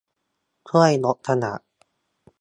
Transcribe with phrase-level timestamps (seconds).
[0.67, 1.53] ช่วยลดขยะ